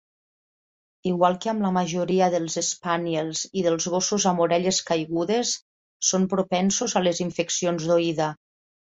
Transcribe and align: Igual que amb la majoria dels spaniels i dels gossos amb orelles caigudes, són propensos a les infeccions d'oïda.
Igual 1.11 1.35
que 1.43 1.51
amb 1.53 1.61
la 1.65 1.71
majoria 1.75 2.29
dels 2.37 2.57
spaniels 2.69 3.45
i 3.63 3.67
dels 3.67 3.89
gossos 3.97 4.27
amb 4.33 4.45
orelles 4.49 4.83
caigudes, 4.91 5.55
són 6.13 6.29
propensos 6.37 7.01
a 7.03 7.09
les 7.09 7.27
infeccions 7.31 7.91
d'oïda. 7.93 8.37